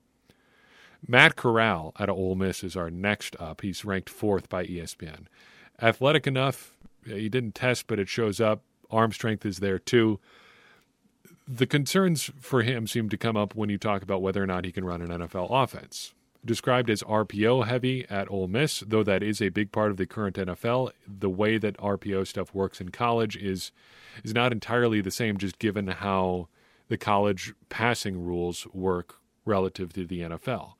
[1.08, 3.62] Matt Corral out of Ole Miss is our next up.
[3.62, 5.26] He's ranked fourth by ESPN.
[5.82, 8.62] Athletic enough, he didn't test, but it shows up.
[8.90, 10.20] Arm strength is there too.
[11.48, 14.64] The concerns for him seem to come up when you talk about whether or not
[14.64, 16.14] he can run an NFL offense.
[16.46, 20.06] Described as RPO heavy at Ole Miss, though that is a big part of the
[20.06, 23.72] current NFL, the way that RPO stuff works in college is
[24.24, 26.48] is not entirely the same just given how
[26.88, 30.74] the college passing rules work relative to the NFL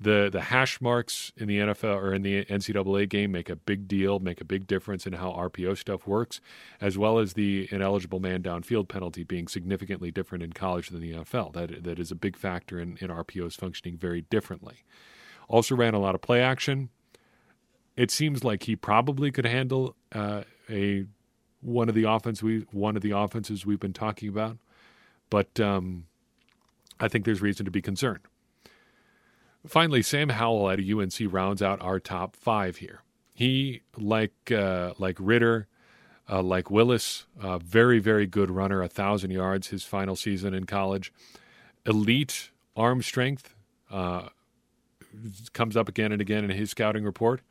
[0.00, 3.88] the the hash marks in the NFL or in the NCAA game make a big
[3.88, 6.40] deal, make a big difference in how RPO stuff works,
[6.80, 11.12] as well as the ineligible man downfield penalty being significantly different in college than the
[11.12, 11.52] NFL.
[11.52, 14.84] That that is a big factor in, in RPOs functioning very differently.
[15.48, 16.90] Also ran a lot of play action.
[17.96, 21.06] It seems like he probably could handle uh, a
[21.60, 24.58] one of the offense we one of the offenses we've been talking about,
[25.28, 26.04] but um,
[27.00, 28.20] I think there's reason to be concerned.
[29.66, 33.02] Finally, Sam Howell at UNC rounds out our top five here.
[33.32, 35.68] He, like uh, like Ridder,
[36.28, 40.64] uh, like Willis, uh, very very good runner, a thousand yards his final season in
[40.64, 41.12] college.
[41.86, 43.54] Elite arm strength
[43.90, 44.28] uh,
[45.52, 47.42] comes up again and again in his scouting report.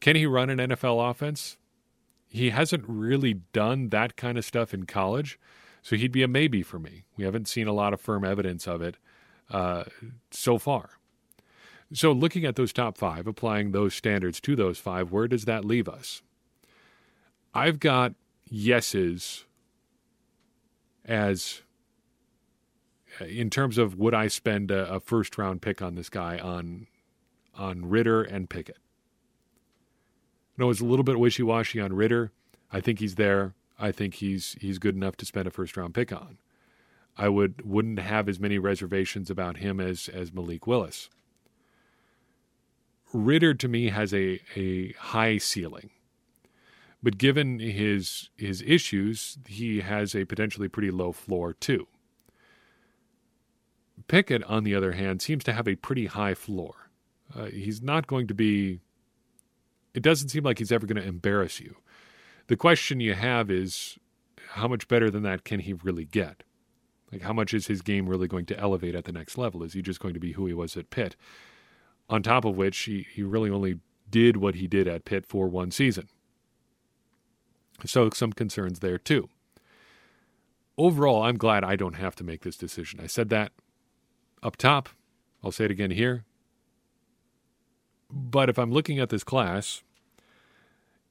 [0.00, 1.56] Can he run an NFL offense?
[2.28, 5.38] He hasn't really done that kind of stuff in college,
[5.82, 7.04] so he'd be a maybe for me.
[7.16, 8.96] We haven't seen a lot of firm evidence of it
[9.50, 9.84] uh,
[10.30, 10.90] so far.
[11.92, 15.64] So, looking at those top five, applying those standards to those five, where does that
[15.64, 16.22] leave us?
[17.54, 18.14] I've got
[18.48, 19.44] yeses
[21.04, 21.62] as
[23.20, 26.38] uh, in terms of would I spend a, a first round pick on this guy
[26.38, 26.86] on
[27.54, 28.78] on Ridder and Pickett.
[30.58, 32.32] No, it's a little bit wishy washy on Ridder.
[32.72, 33.54] I think he's there.
[33.78, 36.38] I think he's he's good enough to spend a first round pick on.
[37.16, 41.08] I would wouldn't have as many reservations about him as as Malik Willis.
[43.16, 45.90] Ridder to me has a, a high ceiling.
[47.02, 51.86] But given his his issues, he has a potentially pretty low floor too.
[54.08, 56.90] Pickett, on the other hand, seems to have a pretty high floor.
[57.34, 58.80] Uh, he's not going to be.
[59.94, 61.76] It doesn't seem like he's ever going to embarrass you.
[62.48, 63.98] The question you have is,
[64.50, 66.42] how much better than that can he really get?
[67.10, 69.62] Like, how much is his game really going to elevate at the next level?
[69.62, 71.16] Is he just going to be who he was at Pitt?
[72.08, 75.48] On top of which he, he really only did what he did at Pitt for
[75.48, 76.08] one season.
[77.84, 79.28] So, some concerns there too.
[80.78, 83.00] Overall, I'm glad I don't have to make this decision.
[83.00, 83.52] I said that
[84.42, 84.88] up top.
[85.42, 86.24] I'll say it again here.
[88.10, 89.82] But if I'm looking at this class,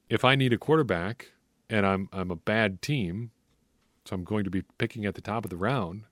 [0.08, 1.32] if I need a quarterback
[1.68, 3.30] and I'm I'm a bad team,
[4.04, 6.04] so I'm going to be picking at the top of the round,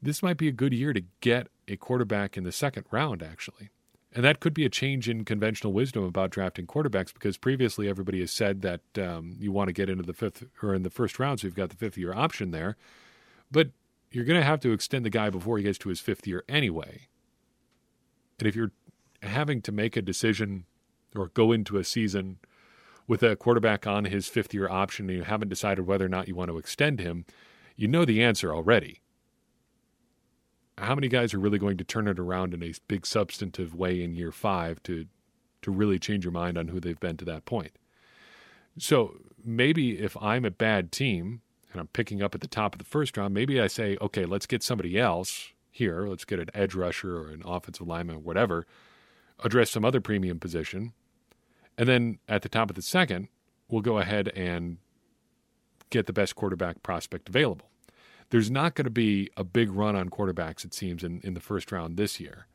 [0.00, 3.70] this might be a good year to get a quarterback in the second round actually.
[4.14, 8.20] And that could be a change in conventional wisdom about drafting quarterbacks because previously everybody
[8.20, 11.18] has said that um, you want to get into the fifth or in the first
[11.18, 12.76] round, so you've got the fifth year option there.
[13.50, 13.70] But
[14.10, 16.44] you're going to have to extend the guy before he gets to his fifth year
[16.46, 17.08] anyway.
[18.38, 18.72] And if you're
[19.22, 20.66] having to make a decision
[21.16, 22.38] or go into a season
[23.06, 26.28] with a quarterback on his fifth year option and you haven't decided whether or not
[26.28, 27.24] you want to extend him,
[27.76, 29.01] you know the answer already
[30.82, 34.02] how many guys are really going to turn it around in a big substantive way
[34.02, 35.06] in year five to
[35.62, 37.72] to really change your mind on who they've been to that point?
[38.78, 42.78] So maybe if I'm a bad team and I'm picking up at the top of
[42.78, 46.06] the first round, maybe I say, okay, let's get somebody else here.
[46.06, 48.66] Let's get an edge rusher or an offensive lineman or whatever,
[49.42, 50.92] address some other premium position.
[51.78, 53.28] And then at the top of the second,
[53.68, 54.78] we'll go ahead and
[55.90, 57.71] get the best quarterback prospect available
[58.32, 61.40] there's not going to be a big run on quarterbacks, it seems, in, in the
[61.40, 62.46] first round this year.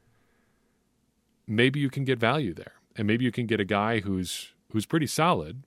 [1.45, 2.73] Maybe you can get value there.
[2.95, 5.63] And maybe you can get a guy who's who's pretty solid.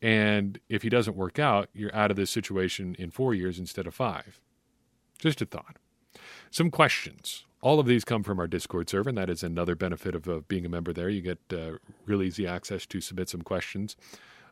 [0.00, 3.86] And if he doesn't work out, you're out of this situation in four years instead
[3.86, 4.40] of five.
[5.18, 5.76] Just a thought.
[6.50, 7.44] Some questions.
[7.60, 10.64] All of these come from our Discord server, and that is another benefit of being
[10.64, 11.10] a member there.
[11.10, 11.72] You get uh,
[12.06, 13.96] real easy access to submit some questions.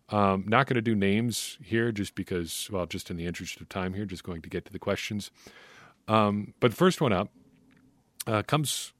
[0.08, 3.68] Um, not going to do names here just because, well, just in the interest of
[3.68, 5.30] time here, just going to get to the questions.
[6.06, 7.30] Um, but the first one up
[8.26, 8.92] uh, comes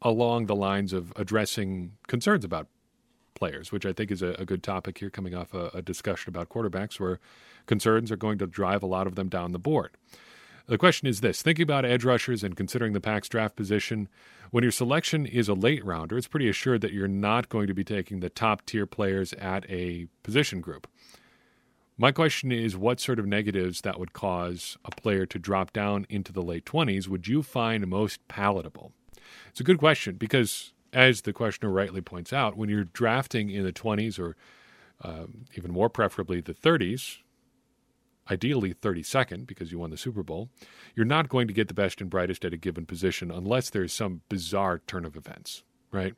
[0.00, 2.68] along the lines of addressing concerns about
[3.34, 6.28] players, which I think is a, a good topic here, coming off a, a discussion
[6.30, 7.18] about quarterbacks where
[7.66, 9.96] concerns are going to drive a lot of them down the board.
[10.66, 14.08] The question is this thinking about edge rushers and considering the Pack's draft position,
[14.50, 17.74] when your selection is a late rounder, it's pretty assured that you're not going to
[17.74, 20.86] be taking the top tier players at a position group.
[21.98, 26.06] My question is what sort of negatives that would cause a player to drop down
[26.08, 28.92] into the late 20s would you find most palatable?
[29.50, 33.64] It's a good question because, as the questioner rightly points out, when you're drafting in
[33.64, 34.36] the 20s or
[35.02, 37.18] uh, even more preferably the 30s,
[38.30, 40.48] ideally 32nd because you won the Super Bowl,
[40.94, 43.92] you're not going to get the best and brightest at a given position unless there's
[43.92, 46.14] some bizarre turn of events, right?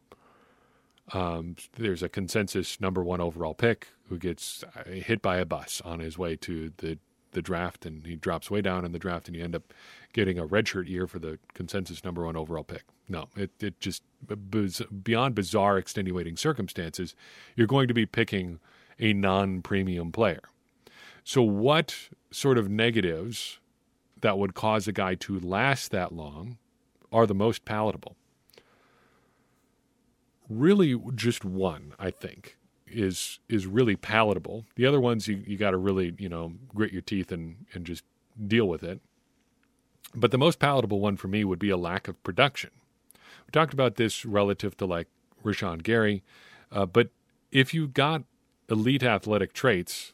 [1.12, 5.83] Um, there's a consensus number one overall pick who gets uh, hit by a bus
[5.85, 6.99] on his way to the
[7.33, 9.75] the draft, and he drops way down in the draft, and you end up
[10.12, 12.85] getting a redshirt year for the consensus number one overall pick.
[13.09, 14.03] No, it it just
[15.03, 17.14] beyond bizarre extenuating circumstances,
[17.57, 18.61] you're going to be picking
[18.99, 20.43] a non-premium player
[21.25, 23.59] so, what sort of negatives
[24.21, 26.59] that would cause a guy to last that long
[27.11, 28.17] are the most palatable?
[30.51, 34.67] Really, just one, I think, is is really palatable.
[34.77, 37.87] The other ones you, you got to really you know grit your teeth and and
[37.87, 38.05] just
[38.47, 39.01] deal with it.
[40.15, 42.71] But the most palatable one for me would be a lack of production.
[43.47, 45.09] We talked about this relative to like
[45.43, 46.23] Rashan Gary,
[46.71, 47.09] uh, but
[47.51, 48.25] if you got
[48.69, 50.13] elite athletic traits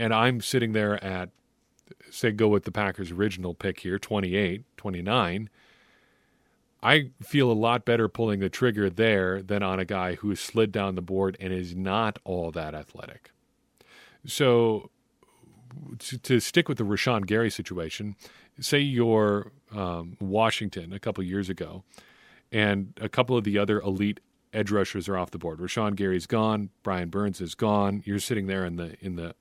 [0.00, 1.28] and I'm sitting there at,
[2.10, 5.50] say, go with the Packers' original pick here, 28, 29.
[6.82, 10.72] I feel a lot better pulling the trigger there than on a guy who slid
[10.72, 13.32] down the board and is not all that athletic.
[14.24, 14.88] So,
[15.98, 18.16] to, to stick with the Rashan Gary situation,
[18.58, 21.84] say you're um, Washington a couple years ago,
[22.50, 24.20] and a couple of the other elite
[24.54, 25.58] edge rushers are off the board.
[25.58, 28.02] Rashan Gary's gone, Brian Burns is gone.
[28.06, 29.34] You're sitting there in the in the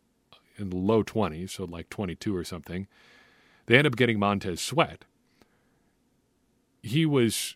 [0.59, 2.87] in the low 20s, so like 22 or something.
[3.65, 5.05] They end up getting Montez Sweat.
[6.81, 7.55] He was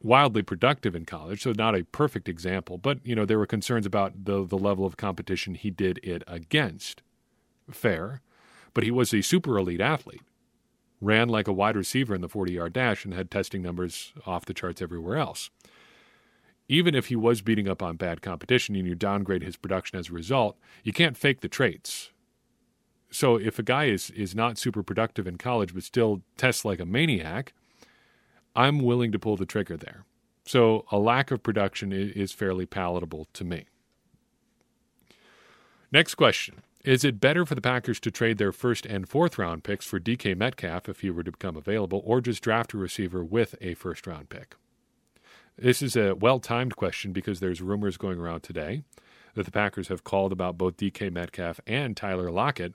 [0.00, 3.86] wildly productive in college, so not a perfect example, but you know there were concerns
[3.86, 7.02] about the the level of competition he did it against.
[7.70, 8.22] Fair,
[8.74, 10.22] but he was a super elite athlete.
[11.00, 14.54] Ran like a wide receiver in the 40-yard dash and had testing numbers off the
[14.54, 15.50] charts everywhere else
[16.68, 20.10] even if he was beating up on bad competition and you downgrade his production as
[20.10, 22.10] a result, you can't fake the traits.
[23.10, 26.78] So if a guy is is not super productive in college but still tests like
[26.78, 27.54] a maniac,
[28.54, 30.04] I'm willing to pull the trigger there.
[30.44, 33.66] So a lack of production is fairly palatable to me.
[35.90, 36.62] Next question.
[36.84, 39.98] Is it better for the Packers to trade their first and fourth round picks for
[39.98, 43.74] DK Metcalf if he were to become available, or just draft a receiver with a
[43.74, 44.54] first round pick?
[45.60, 48.84] This is a well timed question because there's rumors going around today
[49.34, 52.74] that the Packers have called about both DK Metcalf and Tyler Lockett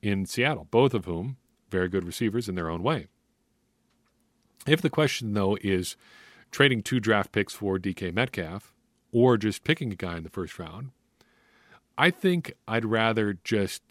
[0.00, 1.36] in Seattle, both of whom
[1.68, 3.08] very good receivers in their own way.
[4.68, 5.96] If the question, though, is
[6.52, 8.72] trading two draft picks for DK Metcalf
[9.10, 10.90] or just picking a guy in the first round,
[11.98, 13.82] I think I'd rather just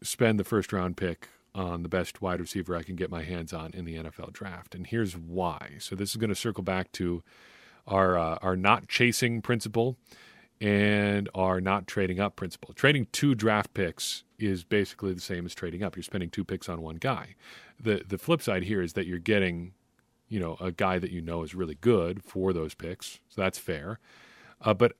[0.00, 3.52] spend the first round pick on the best wide receiver I can get my hands
[3.52, 4.74] on in the NFL draft.
[4.74, 5.72] And here's why.
[5.78, 7.22] So this is going to circle back to
[7.86, 9.96] our uh, our not chasing principle
[10.60, 12.72] and our not trading up principle.
[12.72, 15.96] Trading two draft picks is basically the same as trading up.
[15.96, 17.34] You're spending two picks on one guy.
[17.78, 19.72] The the flip side here is that you're getting,
[20.28, 23.20] you know, a guy that you know is really good for those picks.
[23.28, 23.98] So that's fair.
[24.60, 24.92] Uh, but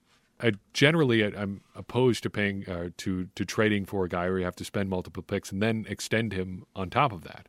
[0.42, 4.38] I, generally, I, am opposed to paying uh, to to trading for a guy where
[4.38, 7.48] you have to spend multiple picks and then extend him on top of that.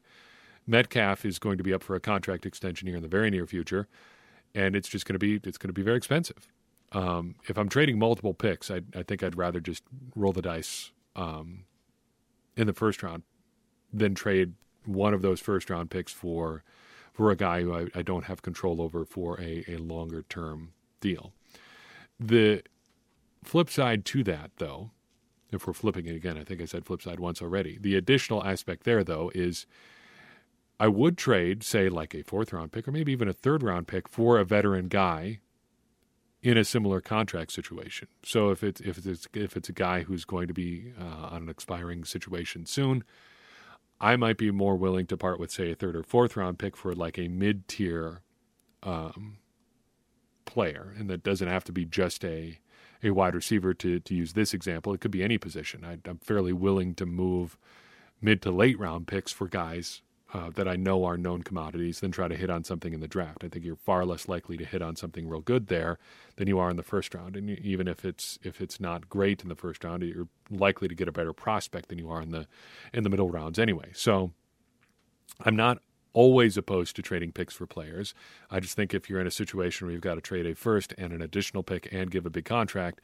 [0.68, 3.46] Metcalf is going to be up for a contract extension here in the very near
[3.46, 3.88] future,
[4.54, 6.48] and it's just going to be it's going to be very expensive.
[6.92, 9.82] Um, if I'm trading multiple picks, I, I, think I'd rather just
[10.16, 11.64] roll the dice um,
[12.56, 13.24] in the first round
[13.92, 14.54] than trade
[14.86, 16.64] one of those first round picks for
[17.12, 20.74] for a guy who I, I don't have control over for a, a longer term
[21.00, 21.34] deal.
[22.20, 22.64] The
[23.44, 24.92] flip side to that, though,
[25.52, 27.78] if we're flipping it again, I think I said flip side once already.
[27.80, 29.66] The additional aspect there, though, is
[30.80, 33.88] I would trade, say, like a fourth round pick or maybe even a third round
[33.88, 35.40] pick for a veteran guy
[36.42, 38.08] in a similar contract situation.
[38.24, 41.44] So if it's if it's if it's a guy who's going to be uh, on
[41.44, 43.04] an expiring situation soon,
[44.02, 46.76] I might be more willing to part with, say, a third or fourth round pick
[46.76, 48.22] for like a mid tier
[48.82, 49.38] um,
[50.46, 52.60] player, and that doesn't have to be just a
[53.04, 54.94] a wide receiver to to use this example.
[54.94, 55.84] It could be any position.
[55.84, 57.58] I, I'm fairly willing to move
[58.22, 60.02] mid to late round picks for guys
[60.34, 63.08] uh, that I know are known commodities than try to hit on something in the
[63.08, 63.44] draft.
[63.44, 66.00] I think you're far less likely to hit on something real good there
[66.38, 67.36] than you are in the first round.
[67.36, 70.96] And even if it's if it's not great in the first round, you're likely to
[70.96, 72.48] get a better prospect than you are in the
[72.94, 73.92] in the middle rounds anyway.
[73.94, 74.32] So
[75.42, 75.80] I'm not
[76.14, 78.14] always opposed to trading picks for players.
[78.50, 80.94] I just think if you're in a situation where you've got to trade a first
[80.98, 83.02] and an additional pick and give a big contract,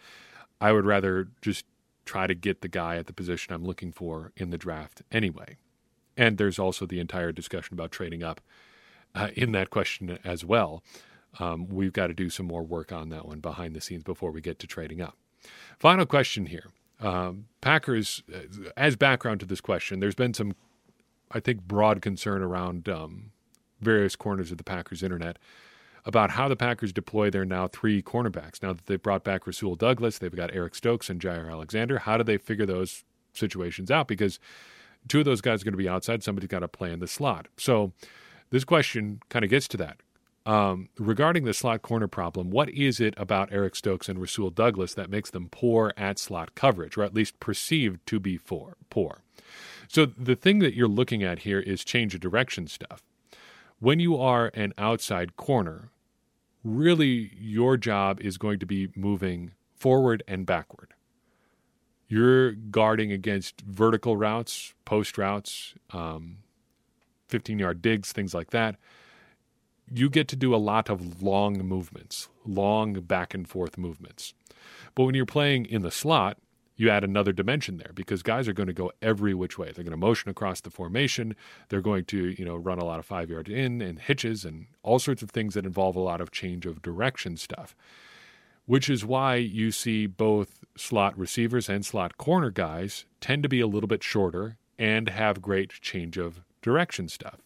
[0.61, 1.65] I would rather just
[2.05, 5.57] try to get the guy at the position I'm looking for in the draft anyway.
[6.17, 8.41] And there's also the entire discussion about trading up
[9.15, 10.83] uh, in that question as well.
[11.39, 14.31] Um, we've got to do some more work on that one behind the scenes before
[14.31, 15.15] we get to trading up.
[15.77, 16.71] Final question here.
[16.99, 20.53] Um, Packers, uh, as background to this question, there's been some
[21.31, 23.31] I think, broad concern around um,
[23.79, 25.37] various corners of the Packers internet
[26.05, 28.63] about how the Packers deploy their now three cornerbacks.
[28.63, 31.99] Now that they've brought back Rasul Douglas, they've got Eric Stokes and Jaire Alexander.
[31.99, 33.03] How do they figure those
[33.33, 34.07] situations out?
[34.07, 34.39] Because
[35.07, 36.23] two of those guys are going to be outside.
[36.23, 37.47] Somebody's got to play in the slot.
[37.57, 37.91] So
[38.49, 39.97] this question kind of gets to that.
[40.45, 44.95] Um, regarding the slot corner problem, what is it about Eric Stokes and Rasul Douglas
[44.95, 49.21] that makes them poor at slot coverage, or at least perceived to be for, poor?
[49.89, 53.01] So the thing that you're looking at here is change of direction stuff.
[53.79, 55.89] When you are an outside corner,
[56.63, 60.93] really your job is going to be moving forward and backward.
[62.07, 66.37] You're guarding against vertical routes, post routes, um,
[67.29, 68.75] 15 yard digs, things like that.
[69.91, 74.35] You get to do a lot of long movements, long back and forth movements.
[74.93, 76.37] But when you're playing in the slot,
[76.79, 79.65] you add another dimension there because guys are going to go every which way.
[79.65, 81.35] They're going to motion across the formation.
[81.67, 84.67] They're going to, you know, run a lot of five yard in and hitches and
[84.81, 87.75] all sorts of things that involve a lot of change of direction stuff.
[88.65, 93.59] Which is why you see both slot receivers and slot corner guys tend to be
[93.59, 97.41] a little bit shorter and have great change of direction stuff.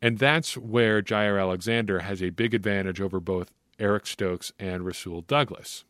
[0.00, 5.20] And that's where Jaire Alexander has a big advantage over both Eric Stokes and Rasul
[5.20, 5.84] Douglas.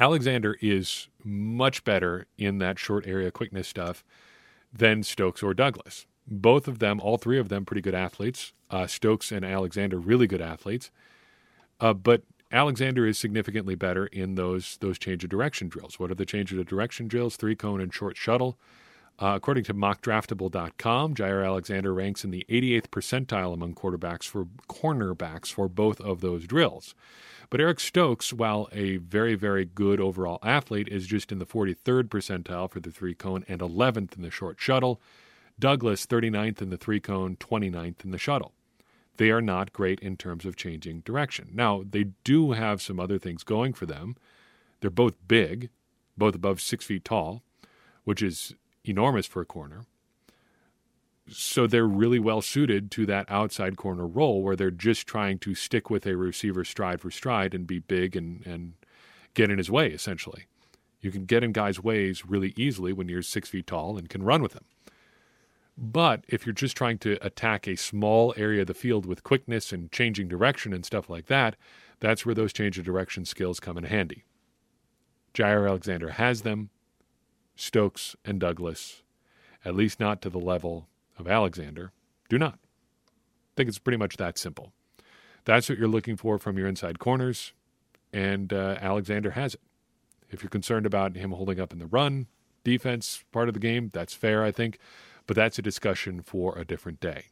[0.00, 4.04] Alexander is much better in that short area quickness stuff
[4.72, 6.06] than Stokes or Douglas.
[6.26, 8.52] Both of them, all three of them, pretty good athletes.
[8.70, 10.90] Uh, Stokes and Alexander, really good athletes.
[11.80, 15.98] Uh, but Alexander is significantly better in those those change of direction drills.
[15.98, 17.36] What are the change of direction drills?
[17.36, 18.58] Three cone and short shuttle.
[19.20, 25.48] Uh, according to mockdraftable.com, Jaire Alexander ranks in the 88th percentile among quarterbacks for cornerbacks
[25.52, 26.94] for both of those drills.
[27.50, 32.08] But Eric Stokes, while a very, very good overall athlete, is just in the 43rd
[32.08, 35.00] percentile for the three cone and 11th in the short shuttle.
[35.58, 38.52] Douglas, 39th in the three cone, 29th in the shuttle.
[39.16, 41.48] They are not great in terms of changing direction.
[41.52, 44.16] Now, they do have some other things going for them.
[44.80, 45.70] They're both big,
[46.16, 47.42] both above six feet tall,
[48.04, 49.84] which is enormous for a corner.
[51.30, 55.54] So they're really well suited to that outside corner role where they're just trying to
[55.54, 58.74] stick with a receiver stride for stride and be big and, and
[59.34, 60.46] get in his way, essentially.
[61.00, 64.22] You can get in guys' ways really easily when you're six feet tall and can
[64.22, 64.64] run with them.
[65.76, 69.72] But if you're just trying to attack a small area of the field with quickness
[69.72, 71.54] and changing direction and stuff like that,
[72.00, 74.24] that's where those change of direction skills come in handy.
[75.34, 76.70] Jaire Alexander has them.
[77.54, 79.02] Stokes and Douglas,
[79.64, 80.88] at least not to the level
[81.18, 81.92] of Alexander,
[82.28, 82.58] do not.
[82.58, 84.72] I think it's pretty much that simple.
[85.44, 87.52] That's what you're looking for from your inside corners,
[88.12, 89.60] and uh, Alexander has it.
[90.30, 92.26] If you're concerned about him holding up in the run,
[92.64, 94.78] defense part of the game, that's fair, I think,
[95.26, 97.26] but that's a discussion for a different day.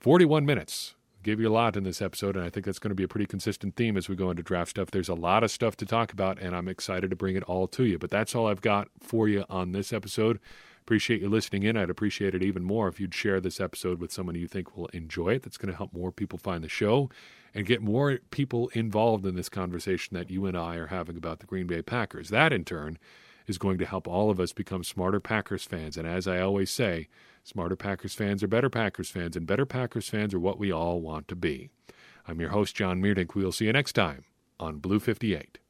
[0.00, 0.94] 41 minutes.
[1.22, 3.08] Gave you a lot in this episode, and I think that's going to be a
[3.08, 4.90] pretty consistent theme as we go into draft stuff.
[4.90, 7.68] There's a lot of stuff to talk about, and I'm excited to bring it all
[7.68, 7.96] to you.
[7.96, 10.40] But that's all I've got for you on this episode.
[10.82, 11.76] Appreciate you listening in.
[11.76, 14.88] I'd appreciate it even more if you'd share this episode with someone you think will
[14.88, 15.44] enjoy it.
[15.44, 17.08] That's going to help more people find the show
[17.54, 21.38] and get more people involved in this conversation that you and I are having about
[21.38, 22.30] the Green Bay Packers.
[22.30, 22.98] That, in turn,
[23.46, 25.96] is going to help all of us become smarter Packers fans.
[25.96, 27.08] And as I always say,
[27.44, 31.00] smarter Packers fans are better Packers fans, and better Packers fans are what we all
[31.00, 31.70] want to be.
[32.26, 33.36] I'm your host, John Meerdink.
[33.36, 34.24] We'll see you next time
[34.58, 35.61] on Blue 58.